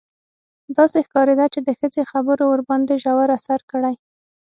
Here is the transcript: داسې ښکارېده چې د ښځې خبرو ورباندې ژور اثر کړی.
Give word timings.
داسې 0.77 0.97
ښکارېده 1.07 1.45
چې 1.53 1.59
د 1.67 1.69
ښځې 1.79 2.01
خبرو 2.11 2.43
ورباندې 2.49 2.93
ژور 3.03 3.29
اثر 3.37 3.59
کړی. 3.71 3.95